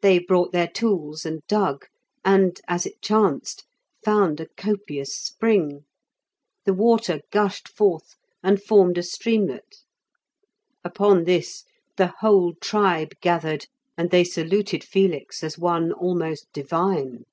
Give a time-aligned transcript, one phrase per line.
[0.00, 1.84] They brought their tools and dug,
[2.24, 3.66] and, as it chanced,
[4.02, 5.84] found a copious spring.
[6.64, 9.80] The water gushed forth and formed a streamlet.
[10.82, 11.64] Upon this
[11.98, 13.66] the whole tribe gathered,
[13.98, 17.24] and they saluted Felix as one almost divine.